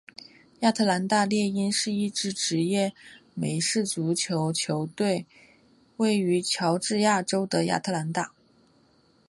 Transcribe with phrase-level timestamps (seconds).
[0.61, 2.91] 亚特兰大猎鹰是一支职业
[3.35, 5.27] 美式足球球队
[5.97, 8.31] 位于乔治亚州的亚特兰大。